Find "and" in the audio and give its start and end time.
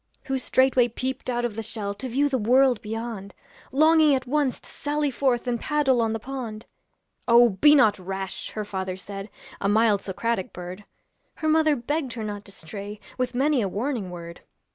5.45-5.59